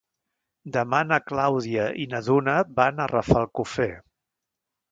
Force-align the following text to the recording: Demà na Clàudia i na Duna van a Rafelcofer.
Demà 0.77 1.01
na 1.09 1.19
Clàudia 1.31 1.85
i 2.05 2.07
na 2.15 2.23
Duna 2.29 2.57
van 2.81 2.99
a 2.99 3.09
Rafelcofer. 3.15 3.91